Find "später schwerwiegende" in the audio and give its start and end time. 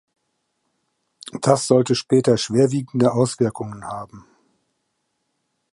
1.93-3.11